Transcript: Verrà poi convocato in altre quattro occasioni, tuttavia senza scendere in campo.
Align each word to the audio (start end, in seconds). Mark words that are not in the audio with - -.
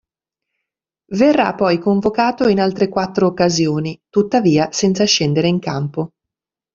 Verrà 1.13 1.53
poi 1.53 1.77
convocato 1.77 2.47
in 2.47 2.59
altre 2.59 2.89
quattro 2.89 3.27
occasioni, 3.27 4.01
tuttavia 4.09 4.71
senza 4.71 5.03
scendere 5.05 5.47
in 5.47 5.59
campo. 5.59 6.13